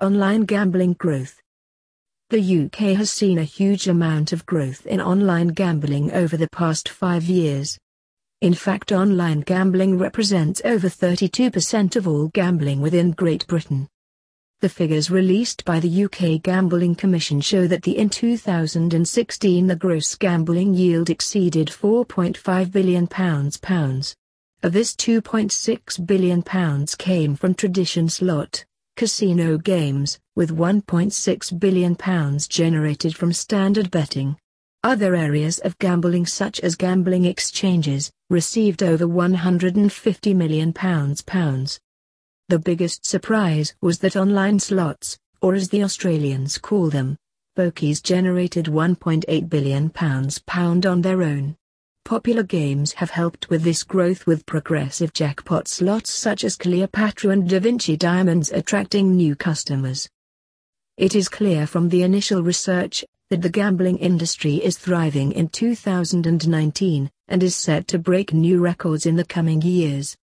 Online 0.00 0.46
gambling 0.46 0.94
growth. 0.94 1.42
The 2.30 2.64
UK 2.64 2.96
has 2.96 3.10
seen 3.10 3.36
a 3.36 3.44
huge 3.44 3.86
amount 3.86 4.32
of 4.32 4.46
growth 4.46 4.86
in 4.86 4.98
online 4.98 5.48
gambling 5.48 6.10
over 6.12 6.38
the 6.38 6.48
past 6.48 6.88
five 6.88 7.24
years. 7.24 7.78
In 8.40 8.54
fact 8.54 8.92
online 8.92 9.40
gambling 9.40 9.98
represents 9.98 10.62
over 10.64 10.88
32% 10.88 11.96
of 11.96 12.08
all 12.08 12.28
gambling 12.28 12.80
within 12.80 13.10
Great 13.10 13.46
Britain. 13.46 13.88
The 14.60 14.70
figures 14.70 15.10
released 15.10 15.66
by 15.66 15.80
the 15.80 16.04
UK 16.04 16.42
Gambling 16.42 16.94
Commission 16.94 17.42
show 17.42 17.66
that 17.66 17.82
the 17.82 17.98
in 17.98 18.08
2016 18.08 19.66
the 19.66 19.76
gross 19.76 20.14
gambling 20.14 20.72
yield 20.72 21.10
exceeded 21.10 21.68
£4.5 21.68 22.72
billion. 22.72 23.06
Pounds. 23.06 24.16
Of 24.62 24.72
this 24.72 24.94
£2.6 24.94 26.06
billion 26.06 26.42
pounds 26.42 26.94
came 26.94 27.36
from 27.36 27.52
tradition 27.52 28.08
slot, 28.08 28.64
casino 29.00 29.56
games, 29.56 30.18
with 30.36 30.54
£1.6 30.54 31.58
billion 31.58 31.96
generated 32.50 33.16
from 33.16 33.32
standard 33.32 33.90
betting. 33.90 34.36
Other 34.84 35.16
areas 35.16 35.58
of 35.60 35.78
gambling 35.78 36.26
such 36.26 36.60
as 36.60 36.74
gambling 36.76 37.24
exchanges, 37.24 38.12
received 38.28 38.82
over 38.82 39.06
£150 39.06 40.36
million. 40.36 40.74
The 42.50 42.58
biggest 42.58 43.06
surprise 43.06 43.74
was 43.80 44.00
that 44.00 44.16
online 44.16 44.58
slots, 44.58 45.18
or 45.40 45.54
as 45.54 45.70
the 45.70 45.82
Australians 45.82 46.58
call 46.58 46.90
them, 46.90 47.16
pokies 47.56 48.02
generated 48.02 48.66
£1.8 48.66 49.48
billion 49.48 49.90
on 50.86 51.00
their 51.00 51.22
own. 51.22 51.56
Popular 52.10 52.42
games 52.42 52.94
have 52.94 53.10
helped 53.10 53.50
with 53.50 53.62
this 53.62 53.84
growth 53.84 54.26
with 54.26 54.44
progressive 54.44 55.12
jackpot 55.12 55.68
slots 55.68 56.10
such 56.10 56.42
as 56.42 56.56
Cleopatra 56.56 57.30
and 57.30 57.48
Da 57.48 57.60
Vinci 57.60 57.96
Diamonds 57.96 58.50
attracting 58.50 59.14
new 59.14 59.36
customers. 59.36 60.08
It 60.96 61.14
is 61.14 61.28
clear 61.28 61.68
from 61.68 61.88
the 61.88 62.02
initial 62.02 62.42
research 62.42 63.04
that 63.28 63.42
the 63.42 63.48
gambling 63.48 63.96
industry 63.98 64.56
is 64.56 64.76
thriving 64.76 65.30
in 65.30 65.50
2019 65.50 67.08
and 67.28 67.42
is 67.44 67.54
set 67.54 67.86
to 67.86 67.98
break 68.00 68.32
new 68.32 68.58
records 68.58 69.06
in 69.06 69.14
the 69.14 69.24
coming 69.24 69.62
years. 69.62 70.16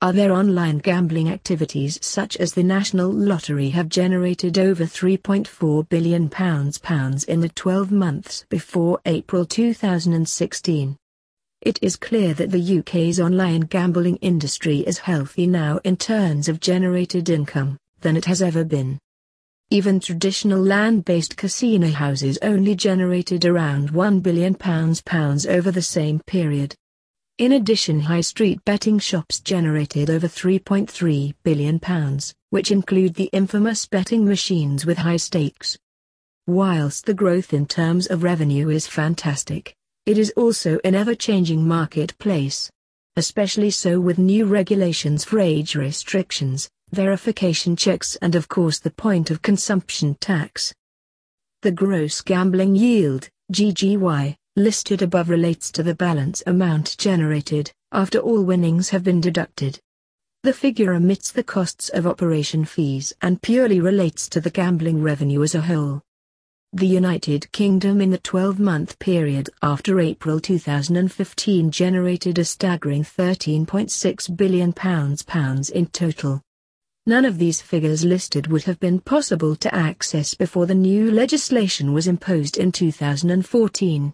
Other 0.00 0.30
online 0.30 0.78
gambling 0.78 1.28
activities 1.28 1.98
such 2.00 2.36
as 2.36 2.54
the 2.54 2.62
National 2.62 3.10
Lottery 3.10 3.70
have 3.70 3.88
generated 3.88 4.60
over 4.60 4.84
£3.4 4.84 5.88
billion 5.88 6.28
pounds 6.28 7.24
in 7.24 7.40
the 7.40 7.48
12 7.48 7.90
months 7.90 8.46
before 8.48 9.00
April 9.04 9.44
2016. 9.44 10.96
It 11.66 11.80
is 11.82 11.96
clear 11.96 12.32
that 12.34 12.52
the 12.52 12.78
UK's 12.78 13.18
online 13.18 13.62
gambling 13.62 14.18
industry 14.18 14.84
is 14.86 14.98
healthy 14.98 15.48
now 15.48 15.80
in 15.82 15.96
terms 15.96 16.46
of 16.48 16.60
generated 16.60 17.28
income 17.28 17.76
than 18.02 18.16
it 18.16 18.26
has 18.26 18.40
ever 18.40 18.62
been. 18.62 19.00
Even 19.70 19.98
traditional 19.98 20.62
land-based 20.62 21.36
casino 21.36 21.88
houses 21.88 22.38
only 22.40 22.76
generated 22.76 23.44
around 23.44 23.90
£1 23.90 24.22
billion 24.22 24.54
pounds 24.54 25.44
over 25.44 25.72
the 25.72 25.82
same 25.82 26.20
period. 26.20 26.76
In 27.38 27.50
addition 27.50 27.98
high 27.98 28.20
street 28.20 28.64
betting 28.64 29.00
shops 29.00 29.40
generated 29.40 30.08
over 30.08 30.28
£3.3 30.28 31.34
billion, 31.42 31.80
which 32.50 32.70
include 32.70 33.14
the 33.14 33.30
infamous 33.32 33.86
betting 33.86 34.24
machines 34.24 34.86
with 34.86 34.98
high 34.98 35.16
stakes. 35.16 35.76
Whilst 36.46 37.06
the 37.06 37.14
growth 37.22 37.52
in 37.52 37.66
terms 37.66 38.06
of 38.06 38.22
revenue 38.22 38.68
is 38.68 38.86
fantastic, 38.86 39.74
it 40.06 40.16
is 40.16 40.32
also 40.36 40.78
an 40.84 40.94
ever-changing 40.94 41.66
marketplace. 41.66 42.70
Especially 43.16 43.70
so 43.70 43.98
with 43.98 44.18
new 44.18 44.46
regulations 44.46 45.24
for 45.24 45.40
age 45.40 45.74
restrictions, 45.74 46.70
verification 46.92 47.74
checks 47.74 48.16
and 48.22 48.34
of 48.34 48.48
course 48.48 48.78
the 48.78 48.90
point 48.90 49.30
of 49.30 49.42
consumption 49.42 50.14
tax. 50.20 50.72
The 51.62 51.72
gross 51.72 52.20
gambling 52.20 52.76
yield, 52.76 53.28
GGY, 53.52 54.36
listed 54.54 55.02
above 55.02 55.28
relates 55.28 55.72
to 55.72 55.82
the 55.82 55.94
balance 55.94 56.42
amount 56.46 56.96
generated, 56.98 57.72
after 57.90 58.18
all 58.18 58.44
winnings 58.44 58.90
have 58.90 59.02
been 59.02 59.20
deducted. 59.20 59.80
The 60.44 60.52
figure 60.52 60.94
omits 60.94 61.32
the 61.32 61.42
costs 61.42 61.88
of 61.88 62.06
operation 62.06 62.64
fees 62.64 63.12
and 63.20 63.42
purely 63.42 63.80
relates 63.80 64.28
to 64.28 64.40
the 64.40 64.50
gambling 64.50 65.02
revenue 65.02 65.42
as 65.42 65.56
a 65.56 65.62
whole. 65.62 66.02
The 66.76 66.86
United 66.86 67.50
Kingdom 67.52 68.02
in 68.02 68.10
the 68.10 68.18
12-month 68.18 68.98
period 68.98 69.48
after 69.62 69.98
April 69.98 70.38
2015 70.38 71.70
generated 71.70 72.38
a 72.38 72.44
staggering 72.44 73.02
£13.6 73.02 74.36
billion 74.36 74.74
pounds 74.74 75.70
in 75.70 75.86
total. 75.86 76.42
None 77.06 77.24
of 77.24 77.38
these 77.38 77.62
figures 77.62 78.04
listed 78.04 78.48
would 78.48 78.64
have 78.64 78.78
been 78.78 79.00
possible 79.00 79.56
to 79.56 79.74
access 79.74 80.34
before 80.34 80.66
the 80.66 80.74
new 80.74 81.10
legislation 81.10 81.94
was 81.94 82.06
imposed 82.06 82.58
in 82.58 82.72
2014. 82.72 84.12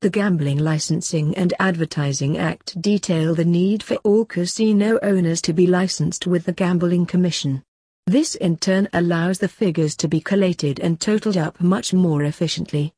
The 0.00 0.10
Gambling 0.10 0.58
Licensing 0.58 1.36
and 1.36 1.52
Advertising 1.60 2.38
Act 2.38 2.80
detail 2.80 3.34
the 3.34 3.44
need 3.44 3.82
for 3.82 3.96
all 3.96 4.24
casino 4.24 4.98
owners 5.02 5.42
to 5.42 5.52
be 5.52 5.66
licensed 5.66 6.26
with 6.26 6.46
the 6.46 6.54
Gambling 6.54 7.04
Commission. 7.04 7.62
This 8.06 8.34
in 8.34 8.56
turn 8.56 8.88
allows 8.92 9.38
the 9.38 9.48
figures 9.48 9.94
to 9.96 10.08
be 10.08 10.20
collated 10.20 10.80
and 10.80 11.00
totaled 11.00 11.36
up 11.36 11.60
much 11.60 11.92
more 11.92 12.24
efficiently. 12.24 12.92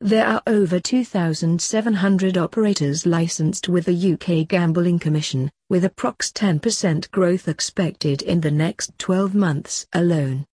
There 0.00 0.26
are 0.26 0.42
over 0.46 0.78
2,700 0.78 2.38
operators 2.38 3.04
licensed 3.04 3.68
with 3.68 3.86
the 3.86 4.12
UK 4.12 4.46
Gambling 4.46 5.00
Commission, 5.00 5.50
with 5.70 5.82
approx 5.82 6.32
10% 6.32 7.10
growth 7.10 7.48
expected 7.48 8.22
in 8.22 8.40
the 8.40 8.50
next 8.50 8.96
12 8.98 9.34
months 9.34 9.86
alone. 9.92 10.46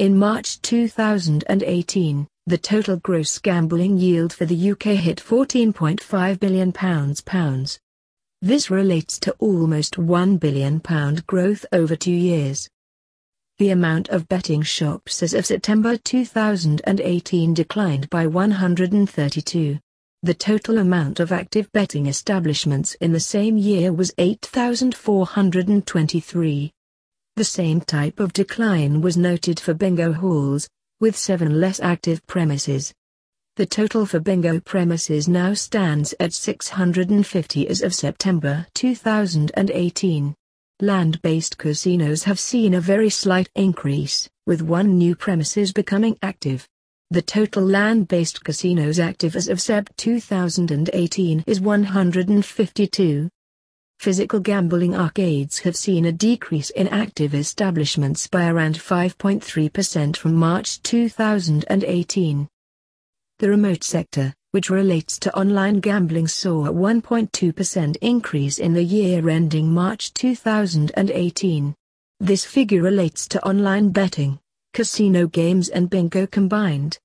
In 0.00 0.18
March 0.18 0.60
2018, 0.62 2.26
the 2.46 2.58
total 2.58 2.96
gross 2.96 3.38
gambling 3.38 3.98
yield 3.98 4.32
for 4.32 4.46
the 4.46 4.72
UK 4.72 4.96
hit 4.98 5.18
£14.5 5.18 6.40
billion. 6.40 6.72
Pounds. 6.72 7.78
This 8.40 8.68
relates 8.68 9.20
to 9.20 9.30
almost 9.38 9.94
£1 9.94 10.40
billion 10.40 10.78
growth 11.28 11.64
over 11.72 11.94
two 11.94 12.10
years. 12.10 12.68
The 13.58 13.70
amount 13.70 14.08
of 14.08 14.28
betting 14.28 14.62
shops 14.62 15.22
as 15.22 15.34
of 15.34 15.44
September 15.46 15.96
2018 15.96 17.54
declined 17.54 18.10
by 18.10 18.26
132. 18.26 19.78
The 20.22 20.34
total 20.34 20.78
amount 20.78 21.20
of 21.20 21.30
active 21.32 21.70
betting 21.72 22.06
establishments 22.06 22.94
in 23.00 23.12
the 23.12 23.20
same 23.20 23.56
year 23.56 23.92
was 23.92 24.12
8,423. 24.18 26.72
The 27.36 27.44
same 27.44 27.80
type 27.80 28.18
of 28.20 28.32
decline 28.32 29.00
was 29.00 29.16
noted 29.16 29.60
for 29.60 29.74
bingo 29.74 30.12
halls, 30.12 30.68
with 31.00 31.16
seven 31.16 31.60
less 31.60 31.80
active 31.80 32.26
premises. 32.26 32.92
The 33.56 33.66
total 33.66 34.06
for 34.06 34.18
bingo 34.18 34.58
premises 34.60 35.28
now 35.28 35.54
stands 35.54 36.14
at 36.18 36.32
650 36.32 37.68
as 37.68 37.82
of 37.82 37.94
September 37.94 38.66
2018. 38.74 40.34
Land-based 40.82 41.58
casinos 41.58 42.24
have 42.24 42.40
seen 42.40 42.74
a 42.74 42.80
very 42.80 43.08
slight 43.08 43.48
increase, 43.54 44.28
with 44.48 44.62
one 44.62 44.98
new 44.98 45.14
premises 45.14 45.72
becoming 45.72 46.18
active. 46.22 46.66
The 47.12 47.22
total 47.22 47.62
land-based 47.62 48.42
casinos 48.42 48.98
active 48.98 49.36
as 49.36 49.46
of 49.46 49.60
Sep 49.60 49.90
2018 49.96 51.44
is 51.46 51.60
152. 51.60 53.28
Physical 54.00 54.40
gambling 54.40 54.96
arcades 54.96 55.60
have 55.60 55.76
seen 55.76 56.06
a 56.06 56.10
decrease 56.10 56.70
in 56.70 56.88
active 56.88 57.32
establishments 57.32 58.26
by 58.26 58.48
around 58.48 58.74
5.3% 58.74 60.16
from 60.16 60.34
March 60.34 60.82
2018. 60.82 62.48
The 63.38 63.48
remote 63.48 63.84
sector, 63.84 64.34
which 64.52 64.70
relates 64.70 65.18
to 65.18 65.34
online 65.34 65.80
gambling 65.80 66.28
saw 66.28 66.66
a 66.66 66.72
1.2% 66.72 67.96
increase 68.02 68.58
in 68.58 68.74
the 68.74 68.84
year 68.84 69.28
ending 69.28 69.72
March 69.72 70.12
2018. 70.12 71.74
This 72.20 72.44
figure 72.44 72.82
relates 72.82 73.26
to 73.28 73.42
online 73.46 73.90
betting, 73.90 74.38
casino 74.74 75.26
games 75.26 75.70
and 75.70 75.88
bingo 75.88 76.26
combined. 76.26 76.98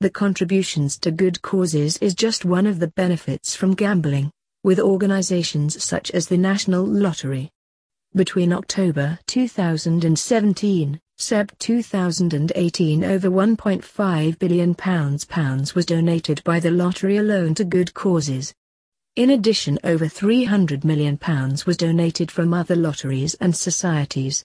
The 0.00 0.10
contributions 0.10 0.98
to 0.98 1.10
good 1.10 1.40
causes 1.40 1.96
is 1.98 2.14
just 2.14 2.44
one 2.44 2.66
of 2.66 2.78
the 2.80 2.88
benefits 2.88 3.56
from 3.56 3.74
gambling, 3.74 4.30
with 4.62 4.78
organizations 4.78 5.82
such 5.82 6.10
as 6.10 6.28
the 6.28 6.36
National 6.38 6.84
Lottery. 6.84 7.50
Between 8.14 8.52
October 8.52 9.18
2017 9.26 11.00
Sep 11.16 11.56
2018 11.60 13.04
over 13.04 13.30
£1.5 13.30 14.38
billion 14.40 14.74
pounds 14.74 15.74
was 15.74 15.86
donated 15.86 16.42
by 16.42 16.58
the 16.58 16.72
lottery 16.72 17.18
alone 17.18 17.54
to 17.54 17.64
good 17.64 17.94
causes. 17.94 18.52
In 19.14 19.30
addition 19.30 19.78
over 19.84 20.06
£300 20.06 20.82
million 20.82 21.16
was 21.66 21.76
donated 21.76 22.32
from 22.32 22.52
other 22.52 22.74
lotteries 22.74 23.34
and 23.34 23.54
societies. 23.54 24.44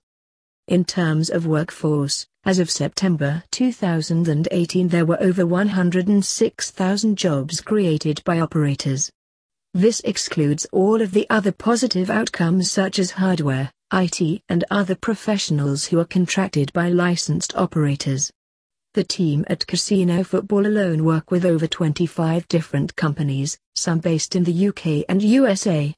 In 0.68 0.86
terms 0.86 1.32
of 1.32 1.48
workforce, 1.48 2.28
as 2.46 2.60
of 2.60 2.70
September 2.70 3.44
2018 3.50 4.90
there 4.90 5.06
were 5.06 5.22
over 5.22 5.48
106,000 5.48 7.18
jobs 7.18 7.62
created 7.62 8.22
by 8.24 8.40
operators. 8.40 9.12
This 9.74 10.02
excludes 10.02 10.68
all 10.72 11.02
of 11.02 11.14
the 11.14 11.28
other 11.32 11.52
positive 11.52 12.12
outcomes 12.12 12.70
such 12.70 13.00
as 13.00 13.10
hardware, 13.12 13.72
IT 13.92 14.44
and 14.50 14.64
other 14.70 14.96
professionals 14.96 15.86
who 15.86 16.00
are 16.00 16.06
contracted 16.06 16.72
by 16.74 16.90
licensed 16.90 17.56
operators. 17.56 18.32
The 18.94 19.04
team 19.04 19.46
at 19.48 19.66
Casino 19.66 20.24
Football 20.24 20.68
alone 20.68 21.04
work 21.04 21.32
with 21.32 21.46
over 21.46 21.68
25 21.68 22.48
different 22.48 22.96
companies, 22.96 23.58
some 23.76 24.00
based 24.00 24.36
in 24.36 24.44
the 24.44 24.68
UK 24.68 25.06
and 25.10 25.22
USA. 25.22 25.96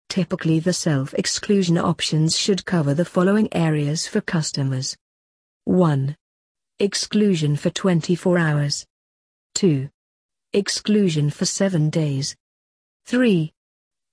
Typically 0.09 0.61
the 0.61 0.73
self-exclusion 0.73 1.77
options 1.77 2.39
should 2.39 2.65
cover 2.65 2.95
the 2.95 3.05
following 3.05 3.51
areas 3.53 4.07
for 4.07 4.23
customers. 4.23 4.97
1. 5.65 6.17
Exclusion 6.79 7.57
for 7.57 7.71
24 7.71 8.39
hours. 8.39 8.87
2. 9.55 9.89
Exclusion 10.53 11.31
for 11.31 11.45
7 11.45 11.91
days. 11.91 12.37
3. 13.07 13.53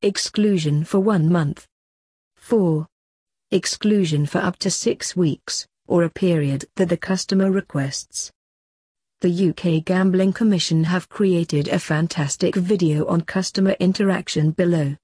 Exclusion 0.01 0.83
for 0.83 0.99
1 0.99 1.31
month. 1.31 1.67
4. 2.35 2.87
Exclusion 3.51 4.25
for 4.25 4.39
up 4.39 4.57
to 4.57 4.69
6 4.69 5.15
weeks, 5.15 5.67
or 5.87 6.03
a 6.03 6.09
period 6.09 6.65
that 6.75 6.89
the 6.89 6.97
customer 6.97 7.51
requests 7.51 8.31
the 9.21 9.49
UK 9.49 9.83
Gambling 9.83 10.31
Commission 10.31 10.85
have 10.85 11.09
created 11.09 11.67
a 11.67 11.77
fantastic 11.77 12.55
video 12.55 13.05
on 13.07 13.19
customer 13.19 13.75
interaction 13.77 14.51
below. 14.51 14.95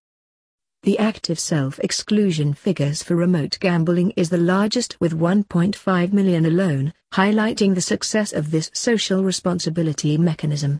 The 0.85 0.99
active 0.99 1.39
self-exclusion 1.39 2.53
figures 2.53 3.01
for 3.01 3.15
remote 3.15 3.57
gambling 3.59 4.11
is 4.11 4.29
the 4.29 4.37
largest 4.37 4.95
with 4.99 5.17
1.5 5.17 6.13
million 6.13 6.45
alone, 6.45 6.93
highlighting 7.11 7.73
the 7.73 7.81
success 7.81 8.31
of 8.31 8.51
this 8.51 8.69
social 8.71 9.23
responsibility 9.23 10.15
mechanism. 10.15 10.77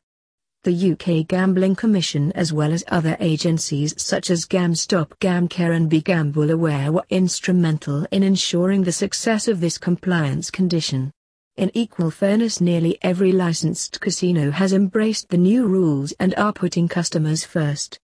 The 0.64 0.92
UK 0.92 1.28
Gambling 1.28 1.76
Commission 1.76 2.32
as 2.34 2.54
well 2.54 2.72
as 2.72 2.84
other 2.88 3.18
agencies 3.20 3.96
such 3.98 4.30
as 4.30 4.46
GamStop 4.46 5.08
GamCare 5.18 5.76
and 5.76 5.90
BeGamble 5.90 6.52
Aware 6.52 6.92
were 6.92 7.06
instrumental 7.10 8.06
in 8.12 8.22
ensuring 8.22 8.84
the 8.84 8.92
success 8.92 9.48
of 9.48 9.60
this 9.60 9.80
compliance 9.80 10.52
condition. 10.52 11.12
In 11.58 11.72
equal 11.74 12.12
fairness 12.12 12.62
nearly 12.62 13.00
every 13.02 13.32
licensed 13.32 14.00
casino 14.02 14.52
has 14.52 14.72
embraced 14.72 15.30
the 15.30 15.38
new 15.38 15.66
rules 15.66 16.14
and 16.20 16.36
are 16.36 16.54
putting 16.54 16.88
customers 16.88 17.44
first. 17.44 18.00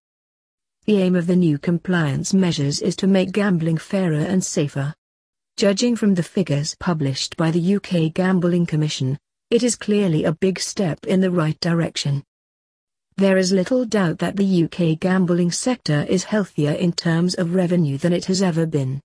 The 0.86 0.98
aim 0.98 1.16
of 1.16 1.28
the 1.28 1.36
new 1.36 1.60
compliance 1.60 2.34
measures 2.34 2.82
is 2.82 2.96
to 2.98 3.08
make 3.08 3.32
gambling 3.32 3.78
fairer 3.78 4.26
and 4.26 4.44
safer. 4.44 4.96
Judging 5.56 5.96
from 5.96 6.16
the 6.16 6.24
figures 6.24 6.76
published 6.80 7.38
by 7.38 7.52
the 7.52 7.76
UK 7.76 8.12
Gambling 8.12 8.66
Commission, 8.66 9.20
it 9.52 9.62
is 9.62 9.76
clearly 9.76 10.24
a 10.24 10.34
big 10.34 10.60
step 10.60 11.06
in 11.06 11.22
the 11.22 11.30
right 11.30 11.60
direction. 11.60 12.24
There 13.16 13.38
is 13.38 13.52
little 13.52 13.86
doubt 13.86 14.18
that 14.20 14.38
the 14.38 14.64
UK 14.64 15.00
gambling 15.00 15.52
sector 15.52 16.04
is 16.10 16.24
healthier 16.24 16.72
in 16.72 16.94
terms 16.94 17.36
of 17.36 17.54
revenue 17.54 18.00
than 18.00 18.12
it 18.12 18.26
has 18.26 18.42
ever 18.42 18.66
been. 18.66 19.00